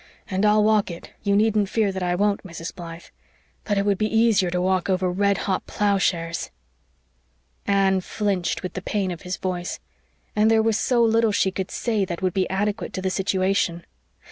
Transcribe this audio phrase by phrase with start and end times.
[0.27, 2.73] "And I'll walk it you needn't fear that I won't, Mrs.
[2.73, 3.03] Blythe.
[3.65, 6.49] But it would be easier to walk over red hot ploughshares."
[7.67, 9.79] Anne flinched with the pain of his voice.
[10.35, 13.85] And there was so little she could say that would be adequate to the situation.